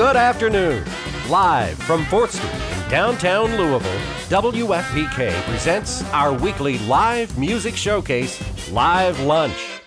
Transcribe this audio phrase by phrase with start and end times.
[0.00, 0.82] Good afternoon.
[1.28, 8.40] Live from 4th Street in downtown Louisville, WFPK presents our weekly live music showcase,
[8.72, 9.82] Live Lunch.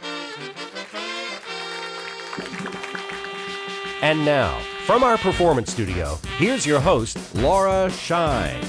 [4.04, 4.56] And now,
[4.86, 8.62] from our performance studio, here's your host, Laura Shine.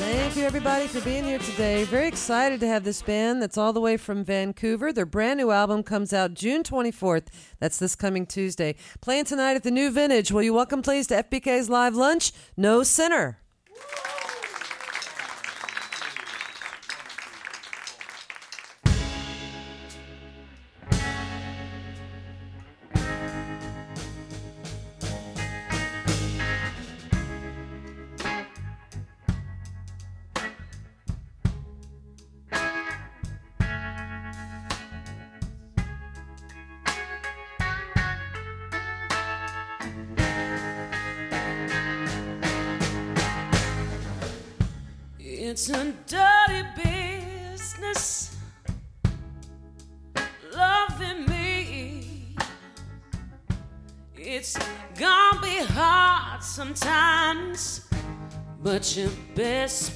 [0.45, 1.85] Everybody, for being here today.
[1.85, 4.93] Very excited to have this band that's all the way from Vancouver.
[4.93, 7.29] Their brand new album comes out June 24th.
[7.61, 8.75] That's this coming Tuesday.
[9.01, 10.31] Playing tonight at the New Vintage.
[10.31, 13.39] Will you welcome, please, to FBK's Live Lunch, No Sinner.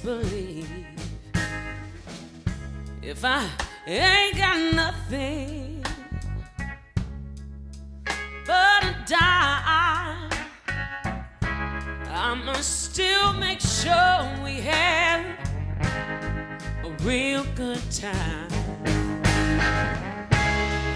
[0.03, 0.69] Believe
[3.01, 3.47] if I
[3.87, 5.83] ain't got nothing
[8.45, 10.29] but a dime.
[12.11, 15.25] I'ma still make sure we have
[16.83, 18.49] a real good time.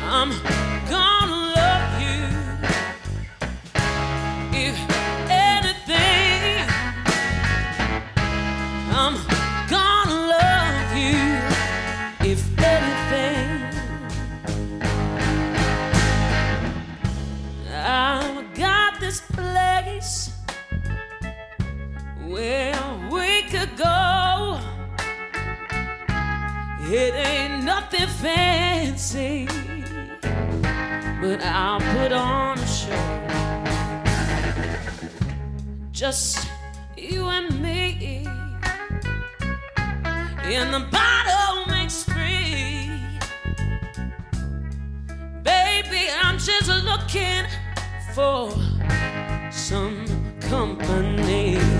[0.04, 0.63] I'm
[28.24, 29.46] fancy,
[31.22, 33.20] but I'll put on a show.
[35.92, 36.48] Just
[36.96, 38.26] you and me,
[40.42, 42.92] and the bottle makes three.
[45.44, 47.46] Baby, I'm just looking
[48.16, 48.52] for
[49.52, 50.06] some
[50.40, 51.73] company.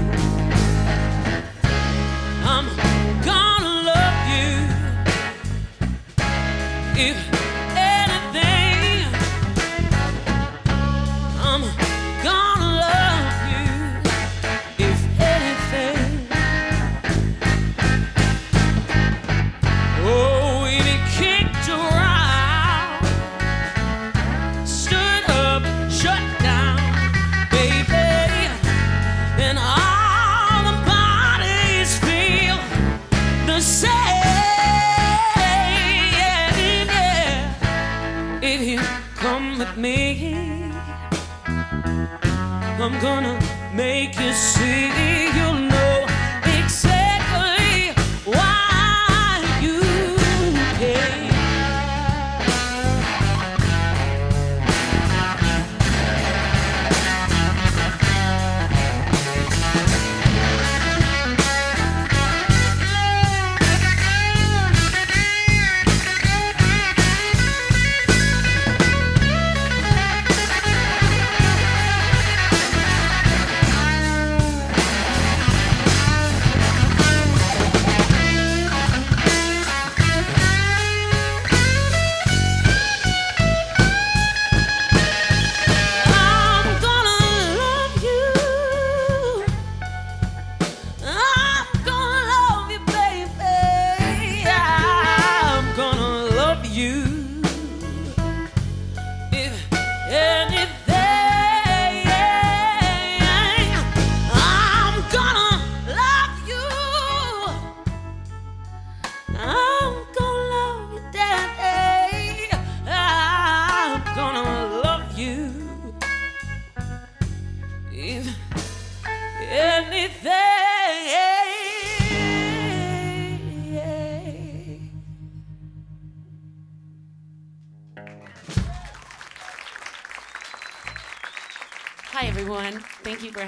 [42.84, 43.40] I'm gonna
[43.72, 44.34] make you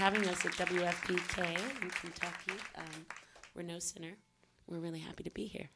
[0.05, 2.53] having us at WFPK in Kentucky.
[2.77, 3.07] Um,
[3.55, 4.11] we're No Sinner.
[4.67, 5.71] We're really happy to be here.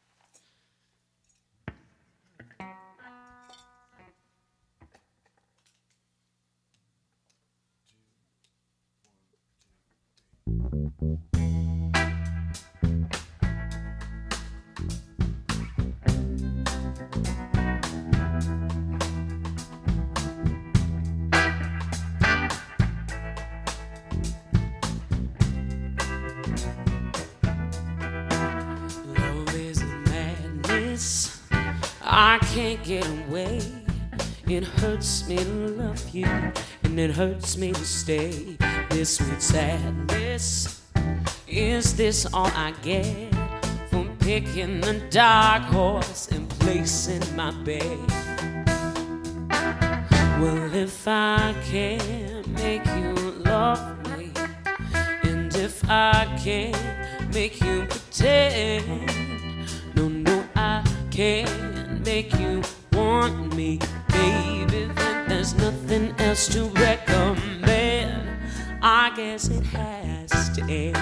[32.21, 33.62] I can't get away.
[34.45, 36.25] It hurts me to love you,
[36.83, 38.57] and it hurts me to stay.
[38.89, 40.81] This sweet sadness.
[41.48, 43.33] Is this all I get
[43.89, 47.98] from picking the dark horse and placing my bed?
[50.42, 53.13] Well, if I can't make you
[53.45, 53.80] love
[54.18, 54.33] me,
[55.24, 59.07] and if I can't make you pretend,
[59.95, 61.69] no, no, I can't
[62.09, 62.59] make you
[62.94, 63.77] want me,
[64.07, 64.89] baby.
[64.95, 68.27] Then there's nothing else to recommend.
[68.81, 70.97] I guess it has to end.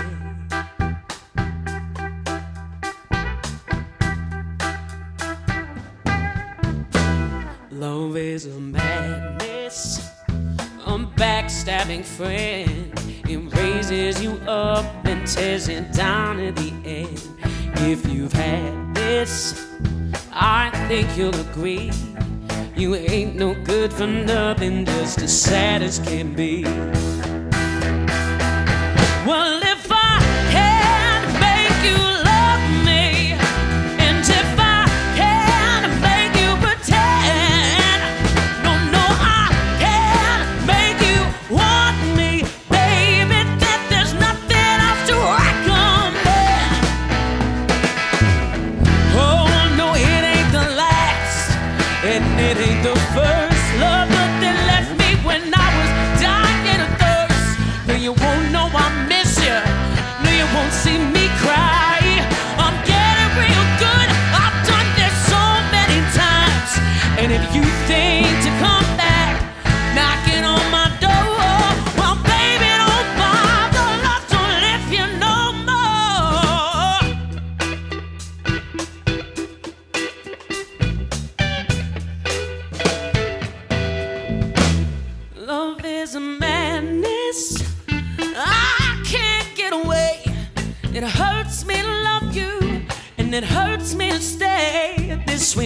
[7.72, 10.12] Love is a madness,
[10.86, 12.92] a backstabbing friend.
[13.34, 17.22] It raises you up and tears you down at the end.
[17.92, 19.68] If you've had this,
[20.40, 21.92] I think you'll agree.
[22.76, 26.64] You ain't no good for nothing, just as sad as can be.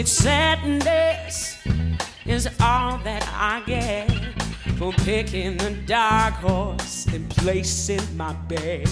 [0.01, 1.57] Sweet sadness
[2.25, 4.09] is all that I get
[4.77, 8.89] for picking the dark horse and placing my bed.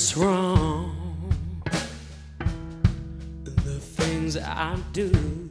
[0.00, 1.60] it's wrong,
[3.44, 5.47] the things I do.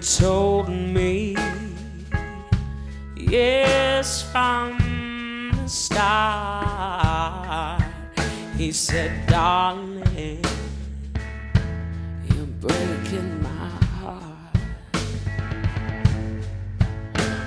[0.00, 1.36] told me
[3.16, 4.78] yes from
[5.52, 7.12] the start.
[8.56, 10.42] He said, darling,
[12.34, 13.68] you're breaking my
[14.00, 14.56] heart.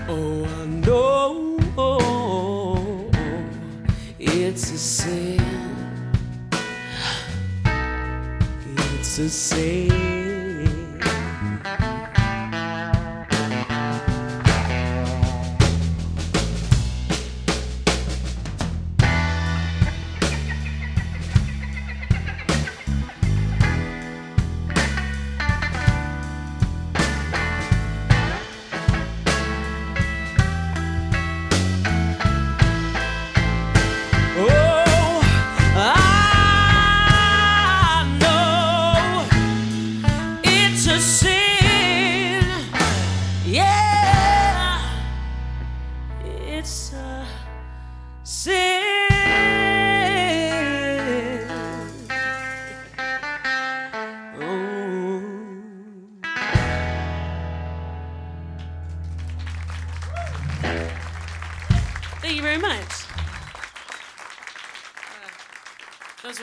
[0.08, 1.58] Oh, I know
[4.20, 5.42] it's a sin.
[8.96, 10.23] It's a sin.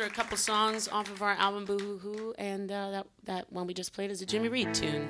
[0.00, 3.52] are a couple songs off of our album Boo Hoo Hoo, and uh, that, that
[3.52, 5.06] one we just played is a Jimmy Reed tune.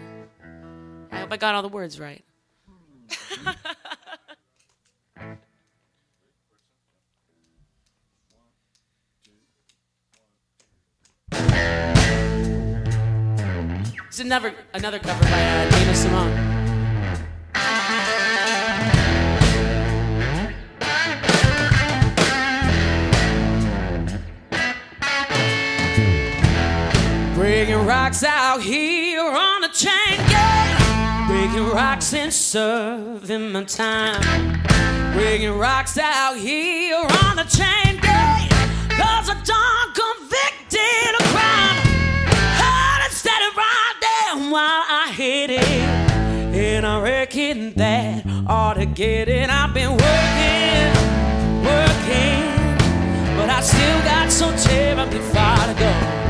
[1.12, 2.24] I hope I got all the words right.
[14.08, 16.49] it's another another cover by uh, Nina Simone.
[27.50, 31.26] Breaking rocks out here on a chain gang.
[31.26, 34.62] Breaking rocks and serving my time.
[35.14, 38.48] Breaking rocks out here on a chain gang.
[38.90, 41.82] Cause I done convicted of crime.
[42.62, 45.64] Heard instead of right there while I hit it.
[45.64, 49.50] And I reckon that ought to get it.
[49.50, 50.92] I've been working,
[51.66, 53.36] working.
[53.36, 56.29] But I still got so terribly far to go.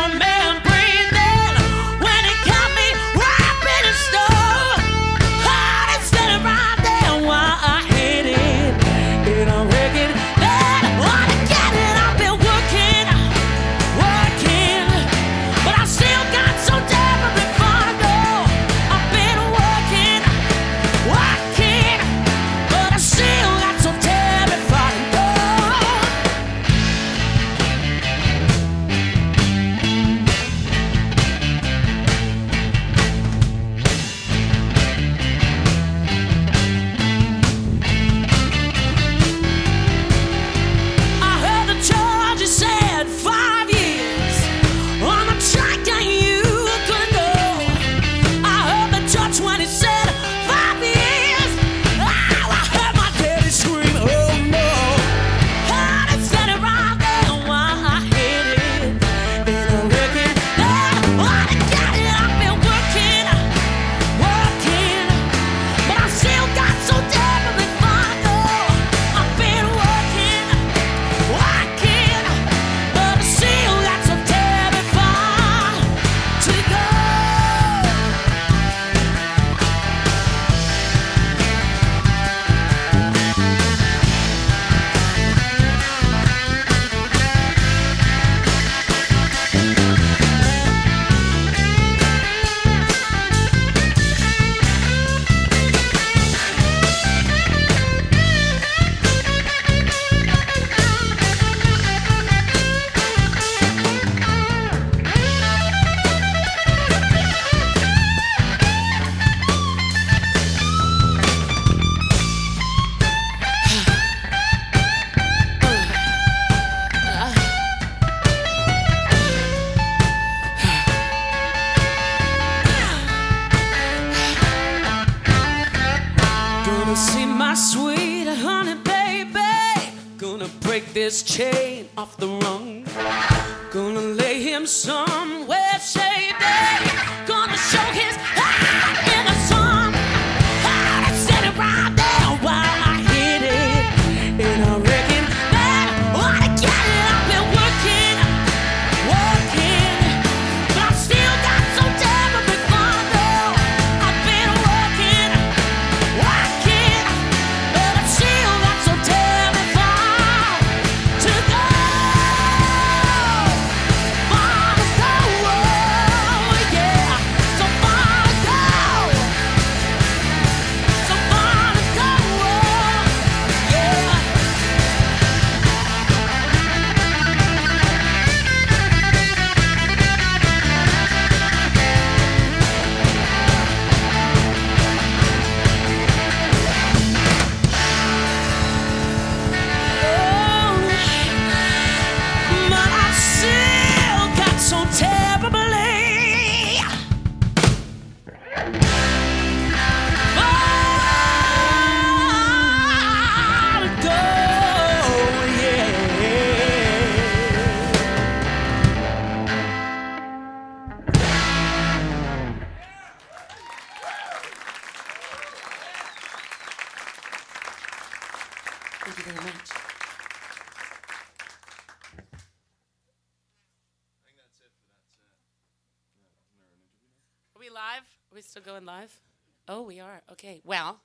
[228.85, 229.19] going live?
[229.67, 230.21] Oh, we are.
[230.31, 230.61] Okay.
[230.63, 230.99] Well,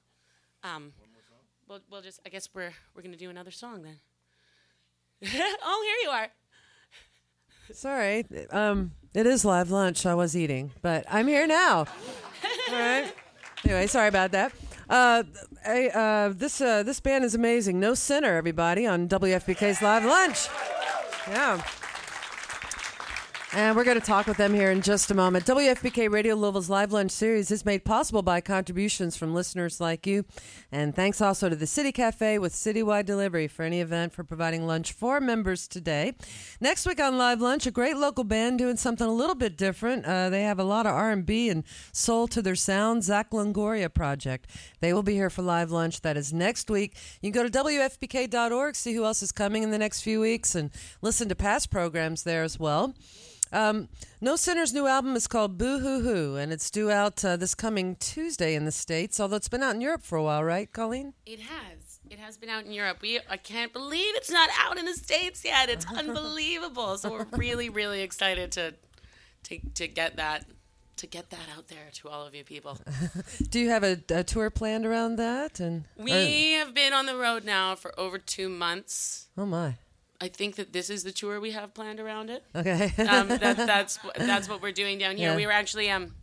[0.62, 0.92] um,
[1.68, 2.20] we'll, we'll just.
[2.24, 3.98] I guess we're we're gonna do another song then.
[5.62, 6.28] oh, here you are.
[7.72, 8.24] Sorry.
[8.50, 10.06] Um, it is live lunch.
[10.06, 11.78] I was eating, but I'm here now.
[12.68, 13.12] All right.
[13.64, 14.52] Anyway, sorry about that.
[14.88, 15.24] Uh,
[15.66, 17.78] I, uh, this uh, this band is amazing.
[17.78, 20.48] No Sinner, everybody, on WFPK's Live Lunch.
[21.28, 21.62] Yeah.
[23.52, 25.46] And we're going to talk with them here in just a moment.
[25.46, 30.24] WFPK Radio Louisville's Live Lunch series is made possible by contributions from listeners like you.
[30.72, 34.66] And thanks also to the City Cafe with citywide delivery for any event for providing
[34.66, 36.14] lunch for members today.
[36.60, 40.04] Next week on Live Lunch, a great local band doing something a little bit different.
[40.04, 44.50] Uh, they have a lot of R&B and soul to their sound, Zach Longoria Project.
[44.80, 46.02] They will be here for Live Lunch.
[46.02, 46.96] That is next week.
[47.22, 50.56] You can go to WFPK.org, see who else is coming in the next few weeks,
[50.56, 52.92] and listen to past programs there as well.
[53.52, 53.88] Um,
[54.20, 57.54] no Sinner's new album is called Boo Hoo Hoo, and it's due out uh, this
[57.54, 60.72] coming Tuesday in the States, although it's been out in Europe for a while, right,
[60.72, 61.14] Colleen?
[61.24, 62.00] It has.
[62.10, 62.98] It has been out in Europe.
[63.02, 65.68] We I can't believe it's not out in the States yet.
[65.68, 66.98] It's unbelievable.
[66.98, 68.74] So we're really, really excited to
[69.44, 70.44] to to get that
[70.98, 72.78] to get that out there to all of you people.
[73.50, 75.60] Do you have a, a tour planned around that?
[75.60, 79.26] And We have been on the road now for over two months.
[79.36, 79.74] oh my,
[80.20, 82.44] I think that this is the tour we have planned around it.
[82.54, 82.92] okay.
[83.06, 85.30] um, that, that's that's what we're doing down here.
[85.30, 85.36] Yeah.
[85.36, 86.14] We were actually um,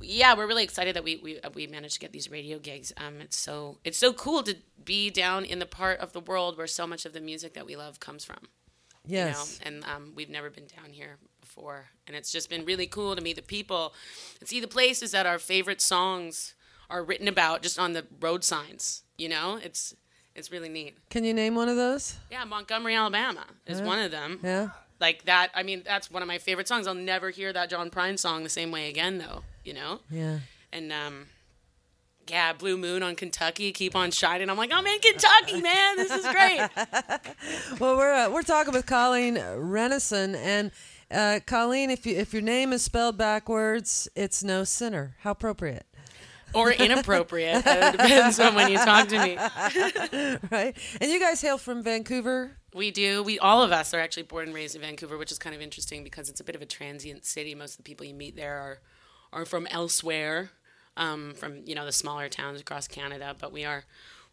[0.00, 2.92] yeah, we're really excited that we we uh, we managed to get these radio gigs.
[2.96, 6.56] Um, it's so it's so cool to be down in the part of the world
[6.56, 8.48] where so much of the music that we love comes from.
[9.06, 9.60] yes.
[9.64, 12.86] You know, and um, we've never been down here before, and it's just been really
[12.86, 13.94] cool to meet the people
[14.40, 16.54] and see the places that our favorite songs
[16.90, 19.02] are written about just on the road signs.
[19.18, 19.94] You know, it's
[20.34, 20.96] it's really neat.
[21.10, 22.16] Can you name one of those?
[22.30, 24.70] Yeah, Montgomery, Alabama is one of them Yeah.
[25.00, 27.90] like that i mean that's one of my favorite songs i'll never hear that john
[27.90, 30.38] prine song the same way again though you know Yeah.
[30.72, 31.26] and um
[32.28, 36.10] yeah blue moon on kentucky keep on shining i'm like i'm in kentucky man this
[36.12, 36.68] is great
[37.80, 40.70] Well, we're uh, we're talking with Colleen Rennison, and
[41.10, 45.16] uh, Colleen, if you if your name is spelled backwards, it's no sinner.
[45.20, 45.86] How appropriate,
[46.54, 49.36] or inappropriate it depends on when you talk to me
[50.50, 50.76] right?
[51.00, 52.56] And you guys hail from Vancouver.
[52.74, 55.38] we do we all of us are actually born and raised in vancouver which is
[55.38, 58.04] kind of interesting because it's a bit of a transient city most of the people
[58.06, 58.78] you meet there are
[59.32, 60.50] are from elsewhere
[60.96, 63.84] um, from you know the smaller towns across canada but we are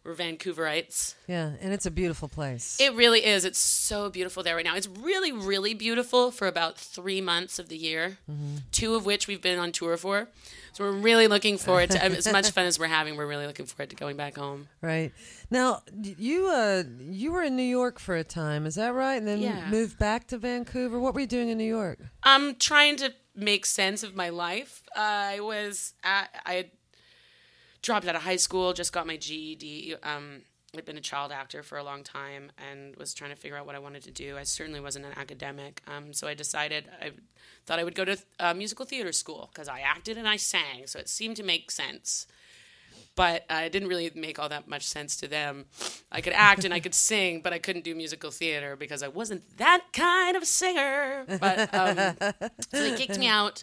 [0.04, 2.76] we're vancouverites Yeah, and it's a beautiful place.
[2.80, 3.44] It really is.
[3.44, 4.74] It's so beautiful there right now.
[4.74, 8.18] It's really, really beautiful for about three months of the year,
[8.72, 10.26] two of which we've been on tour for.
[10.72, 13.16] So we're really looking forward to as much fun as we're having.
[13.16, 14.68] We're really looking forward to going back home.
[14.80, 15.12] Right
[15.50, 19.16] now, you uh, you were in New York for a time, is that right?
[19.16, 19.68] And then Yeah.
[19.68, 20.98] moved back to Vancouver.
[20.98, 21.98] What were you doing in New York?
[22.22, 24.82] I'm trying to make sense of my life.
[24.96, 26.70] I was at, I
[27.82, 29.96] dropped out of high school, just got my GED.
[30.02, 30.42] Um,
[30.74, 33.66] I'd been a child actor for a long time and was trying to figure out
[33.66, 34.38] what I wanted to do.
[34.38, 37.10] I certainly wasn't an academic, um, so I decided I
[37.66, 40.86] thought I would go to uh, musical theater school because I acted and I sang,
[40.86, 42.26] so it seemed to make sense.
[43.14, 45.66] But uh, it didn't really make all that much sense to them.
[46.10, 49.08] I could act and I could sing, but I couldn't do musical theater because I
[49.08, 51.26] wasn't that kind of singer.
[51.38, 51.96] But um,
[52.70, 53.62] so they kicked me out.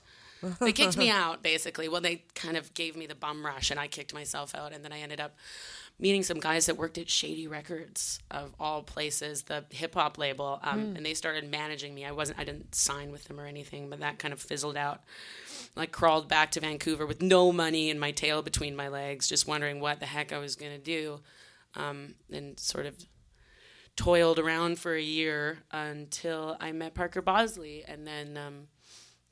[0.60, 1.89] They kicked me out basically.
[1.89, 4.74] Well, they kind of gave me the bum rush, and I kicked myself out.
[4.74, 5.36] And then I ended up
[5.99, 10.59] meeting some guys that worked at Shady Records of all places, the hip hop label,
[10.63, 12.05] um, and they started managing me.
[12.05, 15.03] I wasn't, I didn't sign with them or anything, but that kind of fizzled out.
[15.75, 19.47] I crawled back to Vancouver with no money and my tail between my legs, just
[19.47, 21.19] wondering what the heck I was going to do,
[21.75, 22.95] um, and sort of
[23.95, 28.67] toiled around for a year until I met Parker Bossley, and then um,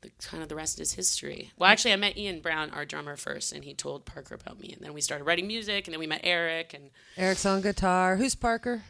[0.01, 1.51] the kind of the rest is history.
[1.57, 4.73] Well, actually, I met Ian Brown, our drummer, first, and he told Parker about me,
[4.73, 8.15] and then we started writing music, and then we met Eric, and Eric's on guitar.
[8.15, 8.83] Who's Parker?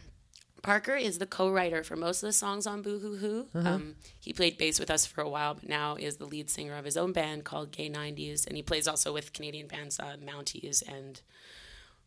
[0.63, 3.47] Parker is the co-writer for most of the songs on Boo Hoo Hoo.
[3.53, 6.75] Um, he played bass with us for a while, but now is the lead singer
[6.75, 10.17] of his own band called Gay 90s, and he plays also with Canadian bands uh,
[10.21, 11.21] Mounties and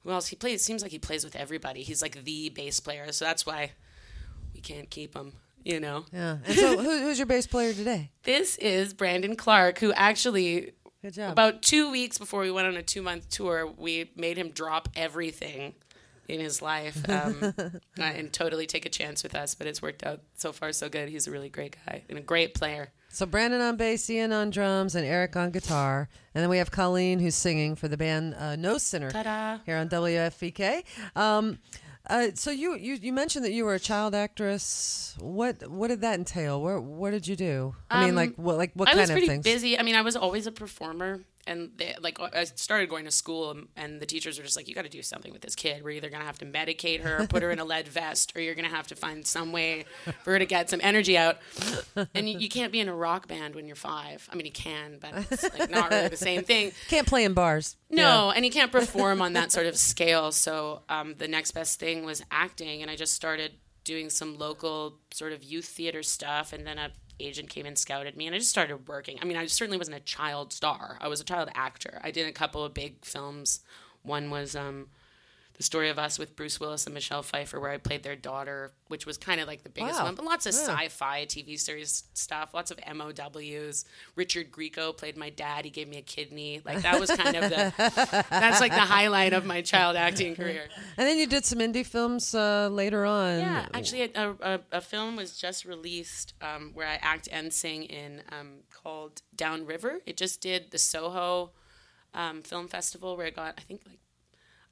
[0.02, 0.28] who else?
[0.28, 0.62] He plays.
[0.62, 1.82] Seems like he plays with everybody.
[1.82, 3.72] He's like the bass player, so that's why
[4.54, 5.34] we can't keep him.
[5.64, 6.04] You know.
[6.12, 6.38] Yeah.
[6.44, 8.10] And so, who, who's your bass player today?
[8.22, 11.32] This is Brandon Clark, who actually Good job.
[11.32, 14.88] about two weeks before we went on a two month tour, we made him drop
[14.94, 15.74] everything
[16.28, 17.54] in his life um,
[17.98, 19.54] and totally take a chance with us.
[19.54, 21.08] But it's worked out so far so good.
[21.08, 22.90] He's a really great guy and a great player.
[23.08, 26.70] So Brandon on bass, Ian on drums, and Eric on guitar, and then we have
[26.70, 29.58] Colleen who's singing for the band uh, No Sinner Ta-da.
[29.66, 30.84] here on WFPK.
[31.16, 31.58] Um,
[32.08, 35.14] uh, so you, you you mentioned that you were a child actress.
[35.20, 36.60] What what did that entail?
[36.62, 37.74] Where what did you do?
[37.90, 39.44] I mean, Um, like what like what I kind was of pretty things?
[39.44, 39.78] busy.
[39.78, 41.20] I mean, I was always a performer.
[41.46, 44.68] And they, like I started going to school, and, and the teachers were just like,
[44.68, 45.82] "You got to do something with this kid.
[45.82, 48.40] We're either gonna have to medicate her, or put her in a lead vest, or
[48.40, 49.84] you're gonna have to find some way
[50.24, 51.38] for her to get some energy out."
[52.14, 54.28] And you, you can't be in a rock band when you're five.
[54.32, 56.72] I mean, you can, but it's like not really the same thing.
[56.88, 57.76] Can't play in bars.
[57.88, 60.32] No, and you can't perform on that sort of scale.
[60.32, 63.52] So um, the next best thing was acting, and I just started
[63.84, 68.16] doing some local sort of youth theater stuff, and then a agent came and scouted
[68.16, 69.18] me and I just started working.
[69.20, 70.98] I mean, I certainly wasn't a child star.
[71.00, 72.00] I was a child actor.
[72.02, 73.60] I did a couple of big films.
[74.02, 74.88] One was um,
[75.60, 78.72] the story of us with Bruce Willis and Michelle Pfeiffer, where I played their daughter,
[78.88, 80.06] which was kind of like the biggest Wow.
[80.06, 80.14] one.
[80.14, 80.60] But lots of Yeah.
[80.60, 83.84] sci-fi TV series stuff, lots of MOWs.
[84.16, 85.66] Richard Grieco played my dad.
[85.66, 86.62] He gave me a kidney.
[86.64, 87.74] Like that was kind of the
[88.30, 90.62] that's like the highlight of my child acting career.
[90.96, 93.40] And then you did some indie films uh, later on.
[93.40, 97.82] Yeah, actually, a, a, a film was just released um, where I act and sing
[97.82, 99.98] in um, called Downriver.
[100.06, 101.50] It just did the Soho
[102.14, 103.98] um, Film Festival where it got, I think, like,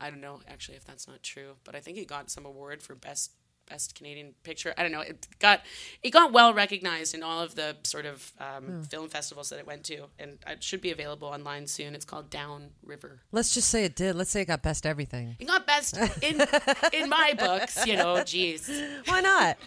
[0.01, 2.83] I don't know actually if that's not true, but I think it got some award
[2.83, 3.33] for best
[3.69, 4.75] best Canadian picture.
[4.77, 5.01] I don't know.
[5.01, 5.61] It got
[6.03, 9.67] it got well recognized in all of the sort of um, film festivals that it
[9.67, 11.95] went to, and it should be available online soon.
[11.95, 13.21] It's called Down River.
[13.33, 14.17] Let's just say it did.
[14.17, 15.37] Let's say it got best everything.
[15.39, 16.43] It got best in
[16.93, 18.23] in my books, you know.
[18.25, 18.71] Geez.
[19.07, 19.59] Why not?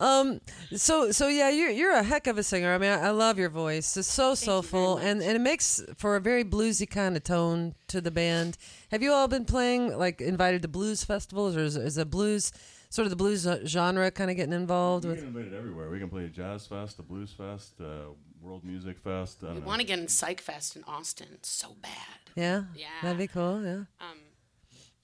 [0.00, 0.40] um,
[0.74, 2.72] so so yeah, you're you're a heck of a singer.
[2.74, 3.96] I mean, I, I love your voice.
[3.96, 8.00] It's so soulful, and and it makes for a very bluesy kind of tone to
[8.00, 8.58] the band.
[8.90, 12.52] Have you all been playing like invited to blues festivals, or is, is a blues
[12.90, 15.18] sort of the blues genre kind of getting involved We with?
[15.20, 15.88] can invite it everywhere.
[15.90, 19.44] We can play a jazz fest, a blues fest, uh, world music fest.
[19.44, 22.20] I We want to get in Psych Fest in Austin so bad.
[22.34, 22.88] Yeah, Yeah.
[23.02, 23.64] that'd be cool.
[23.64, 23.84] Yeah.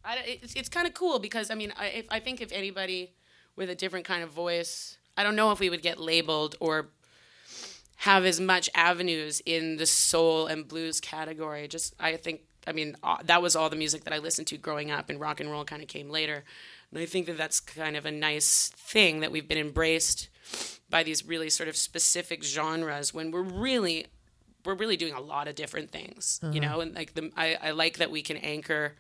[0.05, 3.13] I, it's it's kind of cool because I mean I if, I think if anybody
[3.57, 6.89] with a different kind of voice, I don't know if we would get labeled or
[8.03, 11.67] have as much avenues in the soul and blues category.
[11.69, 14.57] Just I think I mean uh, that was all the music that I listened to
[14.57, 16.45] growing up, and rock and roll kind of came later.
[16.91, 20.29] And I think that that's kind of a nice thing that we've been embraced
[20.89, 24.07] by these really sort of specific genres when we're really
[24.65, 26.81] we're really doing a lot of different things, you know.
[26.81, 28.97] And like the I, I like that we can anchor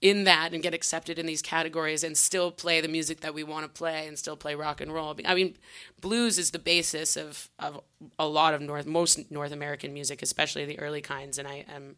[0.00, 3.42] in that and get accepted in these categories and still play the music that we
[3.42, 5.16] want to play and still play rock and roll.
[5.26, 5.56] I mean,
[6.00, 7.80] blues is the basis of, of
[8.18, 11.96] a lot of North most North American music, especially the early kinds, and I am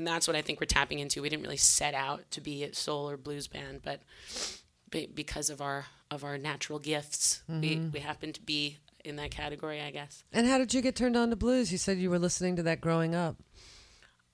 [0.00, 1.20] and that's what I think we're tapping into.
[1.20, 4.00] We didn't really set out to be a soul or blues band, but
[4.90, 9.30] be- because of our of our natural gifts, we we happen to be in that
[9.30, 10.24] category, I guess.
[10.32, 11.70] And how did you get turned on to blues?
[11.70, 13.36] You said you were listening to that growing up.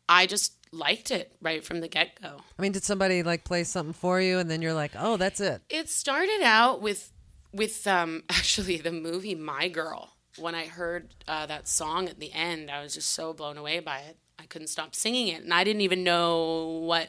[0.09, 2.37] I just liked it right from the get go.
[2.57, 5.41] I mean, did somebody like play something for you, and then you're like, "Oh, that's
[5.41, 7.13] it." It started out with
[7.53, 10.13] with um, actually the movie My Girl.
[10.39, 13.81] When I heard uh, that song at the end, I was just so blown away
[13.81, 14.19] by it.
[14.47, 17.09] I couldn't stop singing it, and I didn't even know what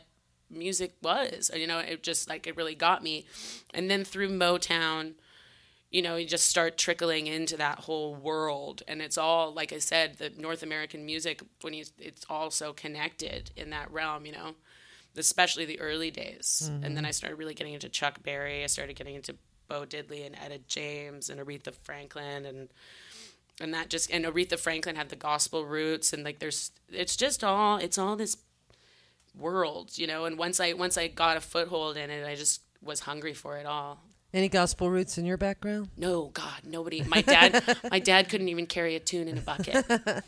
[0.49, 1.51] music was.
[1.55, 3.27] You know, it just like it really got me.
[3.75, 5.13] And then through Motown,
[5.91, 9.77] you know, you just start trickling into that whole world, and it's all like I
[9.77, 14.25] said, the North American music when you it's all so connected in that realm.
[14.25, 14.55] You know,
[15.15, 16.71] especially the early days.
[16.83, 17.13] And then I mm-hmm.
[17.13, 18.63] started really getting into Chuck Berry.
[18.63, 19.35] I started getting into
[19.67, 22.69] Bo Diddley and Etta James and Aretha Franklin and
[23.59, 27.43] and that just and Aretha Franklin had the gospel roots and like there's it's just
[27.43, 28.37] all it's all this
[29.37, 32.61] world, you know, and once I once I got a foothold in it, I just
[32.81, 33.99] was hungry for it all.
[34.33, 35.89] Any gospel roots in your background?
[35.95, 37.01] No, God, nobody.
[37.01, 39.85] My dad, my dad couldn't even carry a tune in a bucket.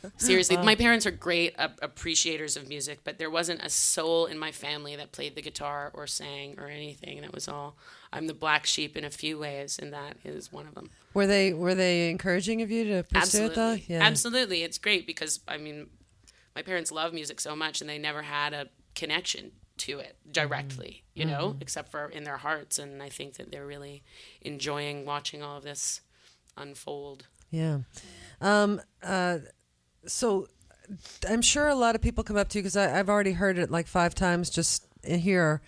[0.18, 4.39] Seriously, my parents are great uh, appreciators of music, but there wasn't a soul in
[4.39, 7.18] my family that played the guitar or sang or anything.
[7.18, 7.76] And it was all.
[8.12, 10.89] I'm the black sheep in a few ways, and that is one of them.
[11.13, 13.74] Were they were they encouraging of you to pursue it though?
[13.74, 14.63] Absolutely, absolutely.
[14.63, 15.88] It's great because I mean,
[16.56, 21.04] my parents love music so much, and they never had a connection to it directly,
[21.13, 22.80] you know, except for in their hearts.
[22.80, 24.04] And I think that they're really
[24.41, 26.02] enjoying watching all of this
[26.58, 27.28] unfold.
[27.50, 27.80] Yeah.
[28.41, 29.39] Um, uh,
[30.06, 30.48] so
[31.28, 33.72] I'm sure a lot of people come up to you because I've already heard it
[33.72, 35.62] like five times just here.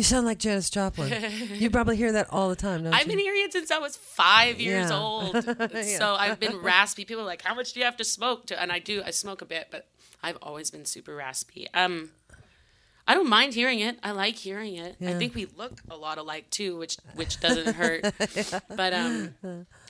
[0.00, 1.12] You sound like Janis Joplin.
[1.56, 3.08] you probably hear that all the time, don't I've you?
[3.08, 4.98] been hearing it since I was five years Yeah.
[4.98, 5.44] old.
[5.98, 7.04] So I've been raspy.
[7.04, 9.02] People are like, "How much do you have to smoke?" To and I do.
[9.04, 9.88] I smoke a bit, but
[10.22, 11.66] I've always been super raspy.
[11.74, 12.12] Um,
[13.06, 13.98] I don't mind hearing it.
[14.02, 14.96] I like hearing it.
[15.02, 18.02] I think we look a lot alike too, which which doesn't hurt.
[18.74, 19.34] But um,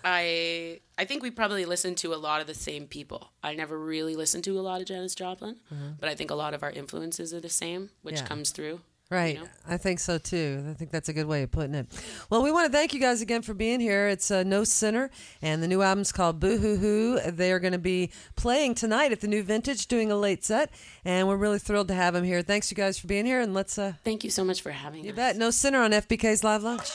[0.02, 3.30] I I think we probably listen to a lot of the same people.
[3.44, 5.56] I never really listened to a lot of Janis Joplin,
[6.00, 8.24] but I think a lot of our influences are the same, which Mm-hmm.
[8.24, 8.28] Yeah.
[8.28, 8.80] comes through.
[9.10, 9.34] Right.
[9.34, 9.48] You know?
[9.68, 10.64] I think so too.
[10.70, 11.86] I think that's a good way of putting it.
[12.30, 14.06] Well, we want to thank you guys again for being here.
[14.06, 15.10] It's uh, No Sinner,
[15.42, 17.20] and the new album's called Boo Hoo Hoo.
[17.32, 20.70] They are going to be playing tonight at the New Vintage, doing a late set,
[21.04, 22.40] and we're really thrilled to have them here.
[22.42, 23.76] Thanks, you guys, for being here, and let's.
[23.78, 25.16] Uh, Thank you so much for having you us.
[25.16, 25.36] bet.
[25.36, 26.90] No Sinner on WFPK's Live Lunch.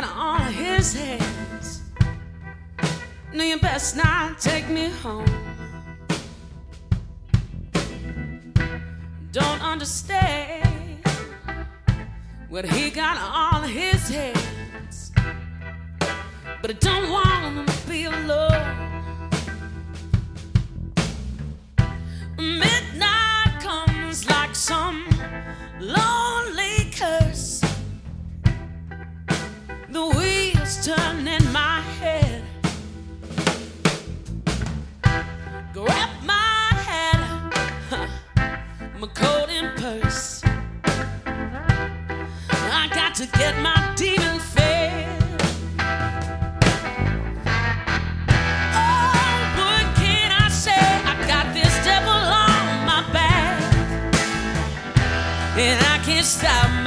[0.00, 1.82] Got on his hands.
[3.32, 5.26] No, you best not take me home.
[9.32, 11.04] Don't understand
[12.48, 15.12] what he got on his hands.
[16.62, 18.76] But I don't want to be alone.
[22.38, 25.04] Midnight comes like some
[25.78, 27.59] lonely curse.
[29.92, 32.44] The wheels turn in my head.
[35.72, 37.20] Grab my head,
[39.00, 40.44] my coat and purse.
[41.26, 45.22] I got to get my demon fed.
[48.72, 50.86] Oh, what can I say?
[51.12, 53.60] I got this devil on my back.
[55.58, 56.79] And I can't stop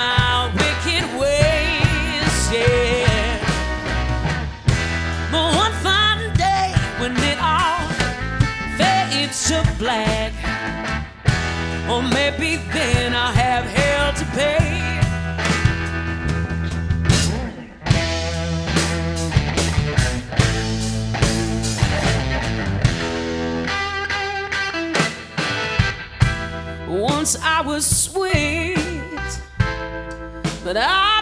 [12.32, 14.72] maybe then I'll have hell to pay.
[26.88, 28.76] Once I was sweet,
[30.64, 31.13] but I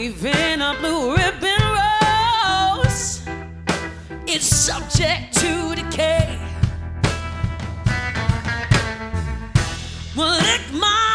[0.00, 3.20] even a blue ribbon rose.
[4.26, 6.38] It's subject to decay.
[10.16, 11.09] Well, lick my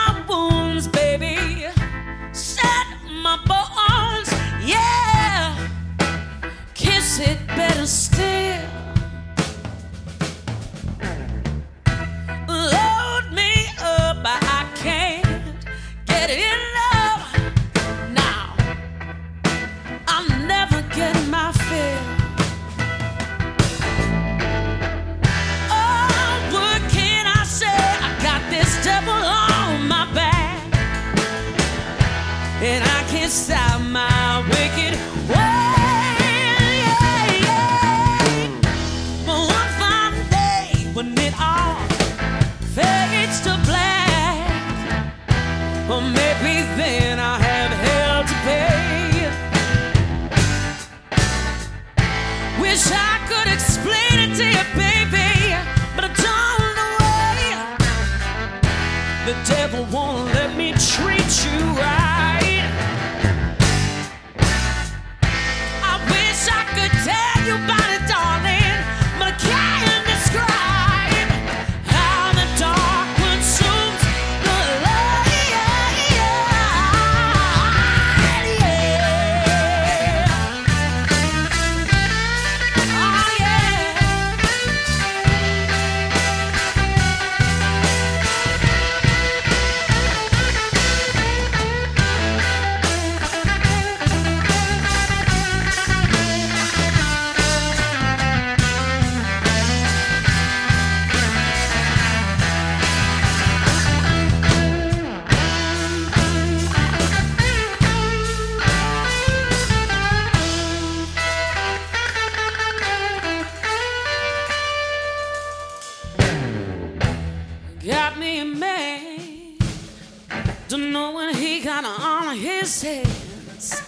[122.85, 123.81] hands.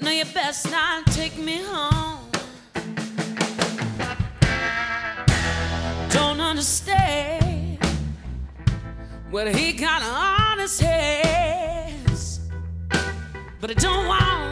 [0.00, 2.28] Now you best not take me home.
[6.10, 7.78] Don't understand
[9.30, 12.40] what he got on his hands.
[13.60, 14.45] But I don't wanna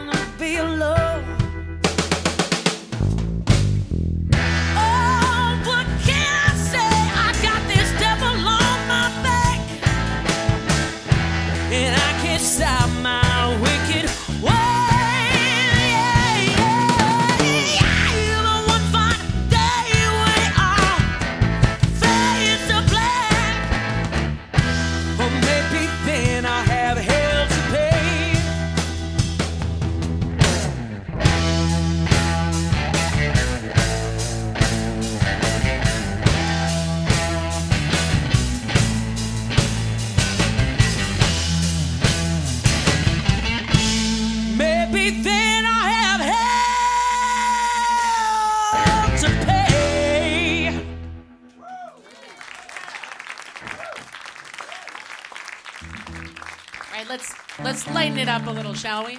[58.15, 59.17] lighten it up a little, shall we?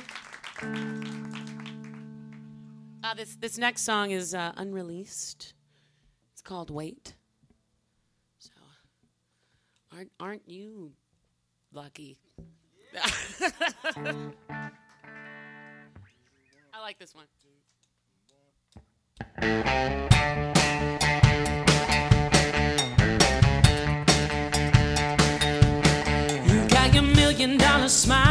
[3.04, 5.52] Uh, this, this next song is uh, unreleased.
[6.32, 7.14] It's called Wait.
[8.38, 8.50] So,
[9.92, 10.92] aren't, aren't you
[11.72, 12.18] lucky?
[16.72, 17.26] I like this one.
[27.76, 28.25] A smile.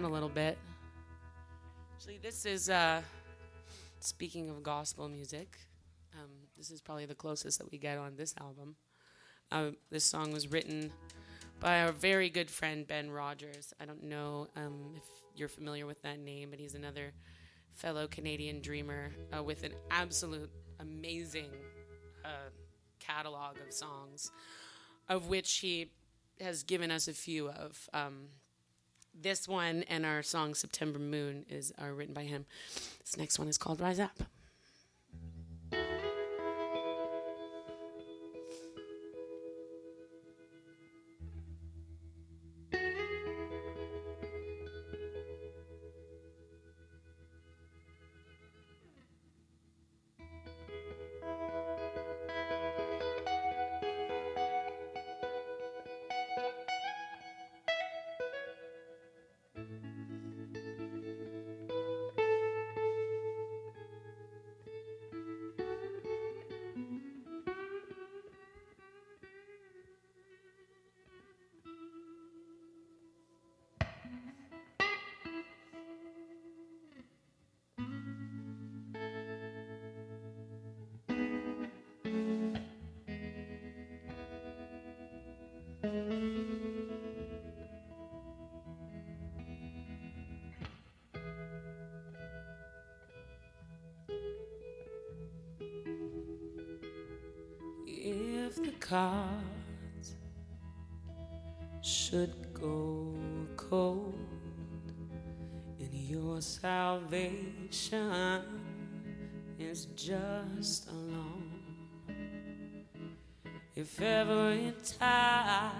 [0.00, 0.56] down a little bit.
[1.96, 3.02] Actually, this is, uh,
[3.98, 5.58] speaking of gospel music,
[6.14, 8.76] um, this is probably the closest that we get on this album.
[9.50, 10.92] Um, this song was written
[11.58, 13.72] by our very good friend Ben Rogers.
[13.80, 15.02] I don't know um, if
[15.34, 17.12] you're familiar with that name, but he's another
[17.72, 21.50] fellow Canadian dreamer uh, with an absolute amazing
[22.24, 22.50] uh,
[23.00, 24.30] catalog of songs,
[25.08, 25.90] of which he
[26.40, 27.88] has given us a few of.
[27.92, 28.28] Um,
[29.22, 32.46] this one and our song September Moon is are written by him.
[33.00, 34.22] This next one is called Rise Up.
[101.82, 103.14] should go
[103.56, 104.14] cold
[105.78, 108.42] and your salvation
[109.58, 111.60] is just alone.
[113.74, 115.70] If every tie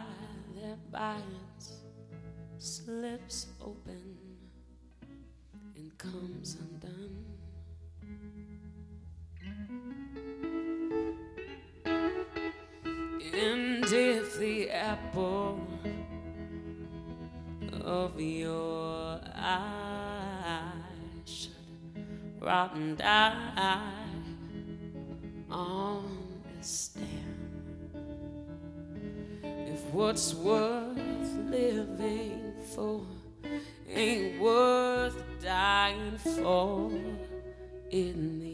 [0.56, 1.82] that binds
[2.58, 4.16] slips open
[5.76, 7.24] and comes undone.
[14.00, 15.60] If the apple
[17.82, 20.70] of your eye
[21.24, 21.50] should
[22.38, 23.82] rot and die
[25.50, 26.94] understand
[29.32, 30.96] if what's worth
[31.50, 33.02] living for
[33.90, 36.92] ain't worth dying for
[37.90, 38.47] in the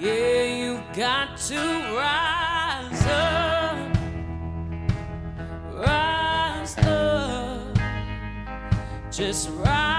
[0.00, 1.56] Yeah, you got to
[1.94, 3.76] rise up,
[5.74, 7.78] rise up,
[9.10, 9.89] just rise.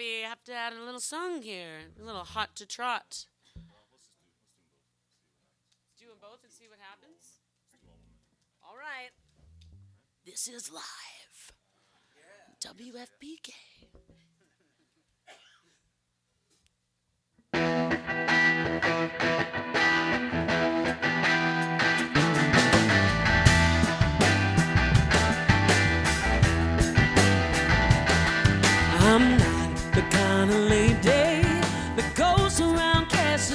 [0.00, 3.26] Maybe have to add a little song here, a little hot to trot.
[3.54, 4.08] Let's
[5.98, 7.40] do them both and see what happens.
[8.62, 9.10] All right.
[10.24, 11.52] This is live.
[12.64, 13.50] WFPK.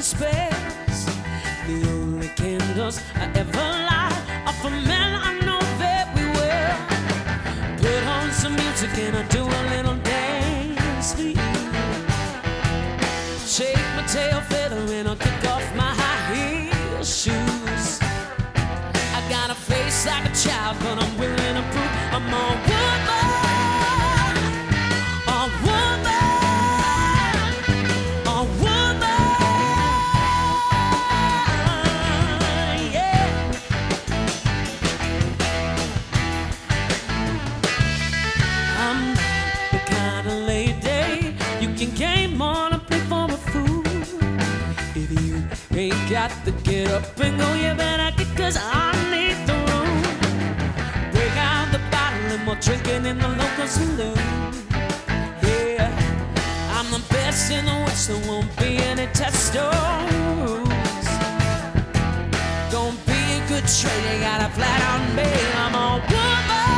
[0.05, 1.05] Spells.
[1.65, 6.77] The only candles I ever light are for men I know very well.
[7.81, 11.51] Put on some music and I do a little dance for you.
[13.55, 17.99] Shake my tail feather and I'll kick off my high heel shoes.
[19.17, 22.74] I got a face like a child, but I'm willing to prove I'm a
[46.15, 49.99] got to get up and go, you better get, cause I need the room.
[51.11, 54.15] Break out the bottle and we're drinking in the local saloon.
[55.43, 55.91] Yeah,
[56.77, 60.69] I'm the best in the West, there won't be any test rules.
[62.71, 65.29] Gonna be a good trade, you got a flat on me.
[65.63, 66.74] I'm a woman,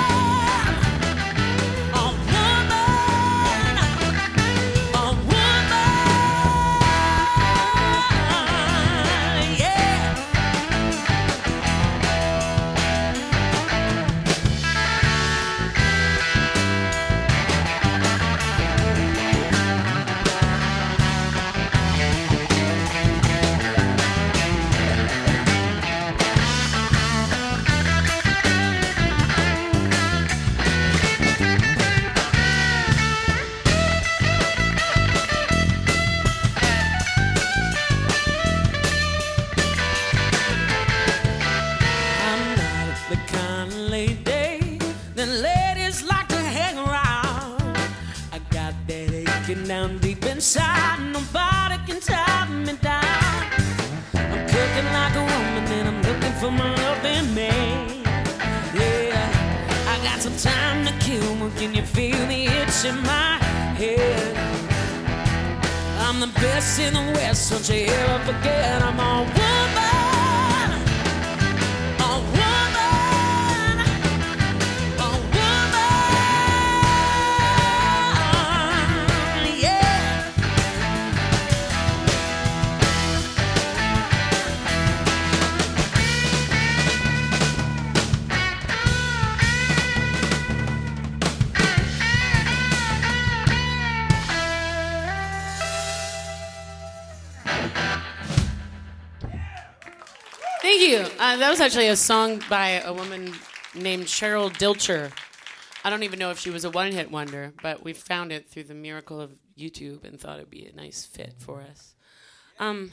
[66.79, 68.96] in the West, don't you ever forget I'm
[101.27, 103.33] Uh, that was actually a song by a woman
[103.75, 105.11] named Cheryl Dilcher.
[105.83, 108.47] I don't even know if she was a one hit wonder, but we found it
[108.47, 111.95] through the miracle of YouTube and thought it'd be a nice fit for us.
[112.59, 112.91] Um,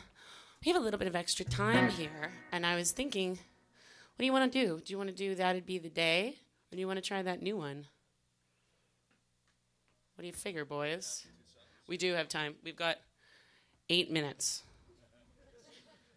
[0.66, 4.24] we have a little bit of extra time here, and I was thinking, what do
[4.24, 4.80] you want to do?
[4.84, 6.34] Do you want to do That'd Be the Day,
[6.72, 7.86] or do you want to try that new one?
[10.16, 11.24] What do you figure, boys?
[11.86, 12.56] We do have time.
[12.64, 12.96] We've got
[13.88, 14.64] eight minutes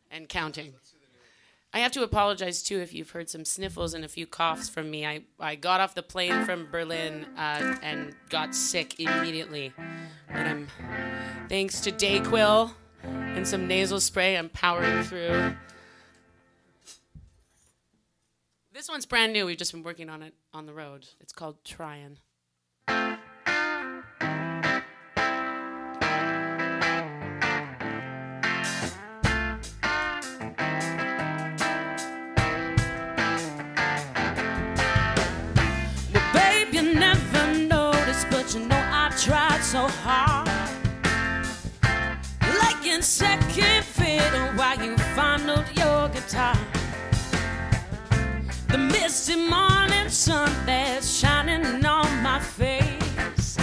[0.09, 0.73] and counting.
[1.77, 4.89] I have to apologize too if you've heard some sniffles and a few coughs from
[4.89, 5.05] me.
[5.05, 9.71] I, I got off the plane from Berlin uh, and got sick immediately.
[10.27, 10.67] But I'm,
[11.49, 12.71] thanks to Dayquil
[13.03, 15.53] and some nasal spray, I'm powering through.
[18.73, 19.45] This one's brand new.
[19.45, 21.05] We've just been working on it on the road.
[21.19, 22.17] It's called Tryin'.
[46.37, 46.57] top.
[48.67, 53.57] The misty morning sun that's shining on my face.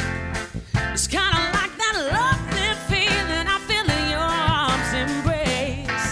[0.93, 6.11] It's kind of like that lovely feeling I feel in your arms embrace.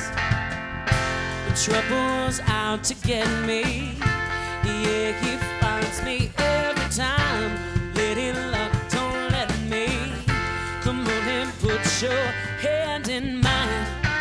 [1.46, 3.62] The trouble's out to get me.
[4.64, 7.50] Yeah, he finds me every time.
[7.94, 9.86] Lady luck, don't let me.
[10.84, 12.26] Come on and put your
[12.62, 14.11] hand in mine.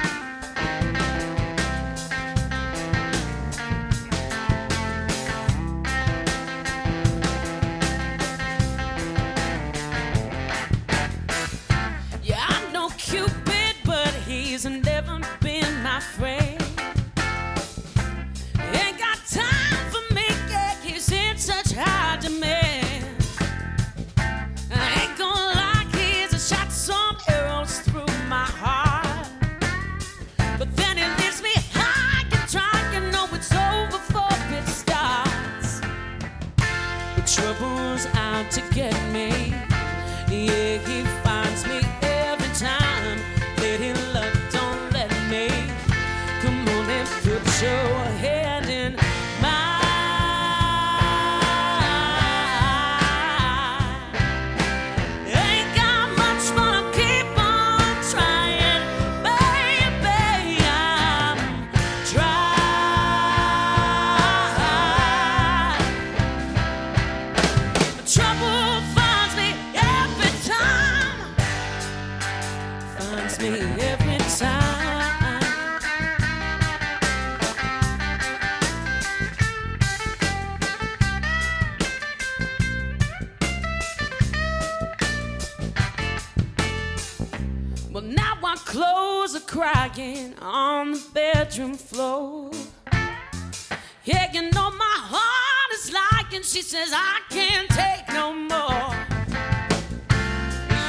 [96.71, 98.95] says, I can't take no more.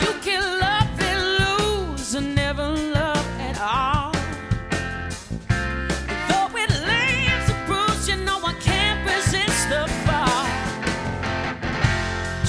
[0.01, 4.13] You can love and lose and never love at all.
[6.29, 10.47] Though it leaves a bruise, you know I can't resist the fall.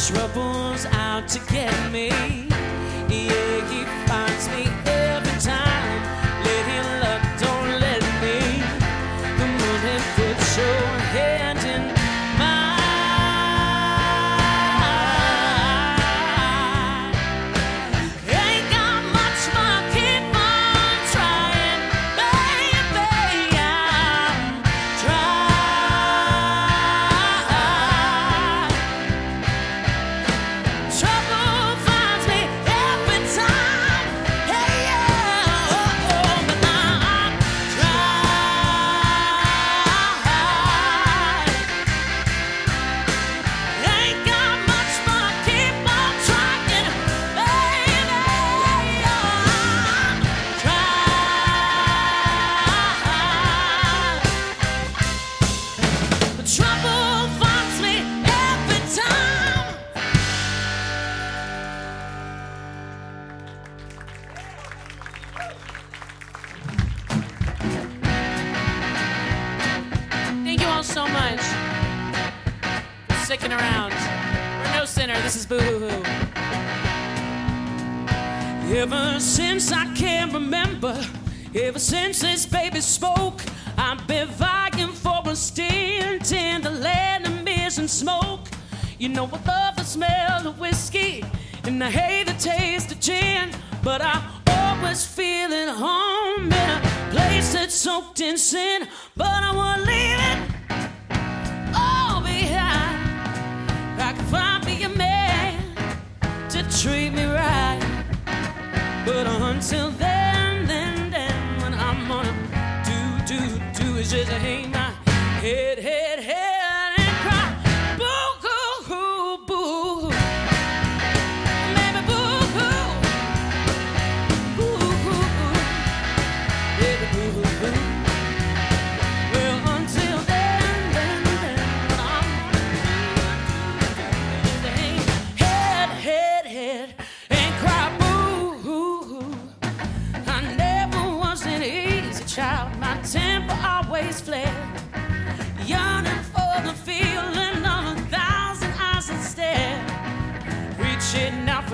[0.05, 2.09] Trouble's out to get me.
[3.09, 3.42] Yeah.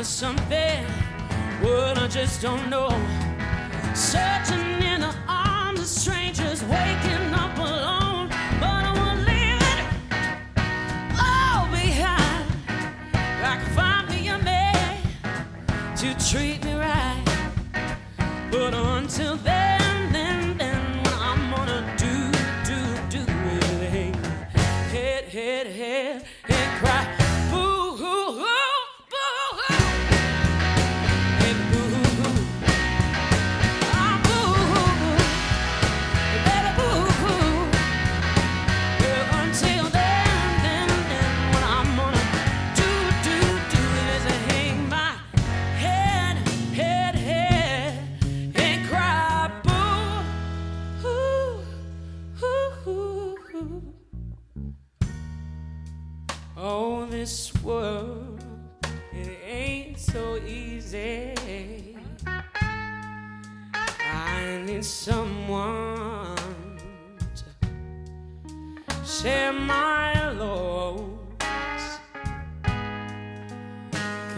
[0.10, 0.86] something.
[1.62, 2.90] Well, I just don't know.
[3.94, 4.49] Such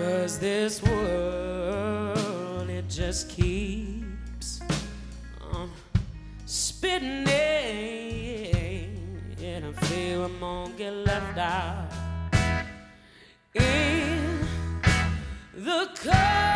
[0.01, 4.59] Cause this world, it just keeps
[5.53, 5.69] on
[6.47, 7.27] spitting
[9.43, 11.91] and I feel I'm gonna get left out
[13.53, 14.39] in
[15.55, 16.50] the cold.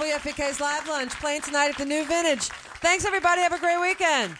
[0.00, 2.44] WFPK's Live Lunch, playing tonight at the New Vintage.
[2.80, 3.42] Thanks, everybody.
[3.42, 4.34] Have a great weekend.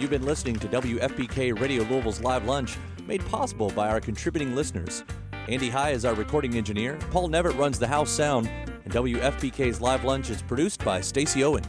[0.00, 2.76] You've been listening to WFPK Radio Louisville's Live Lunch,
[3.06, 5.04] made possible by our contributing listeners.
[5.46, 10.02] Andy High is our recording engineer, Paul Nevitt runs the house sound, and WFPK's Live
[10.02, 11.62] Lunch is produced by Stacy Owen.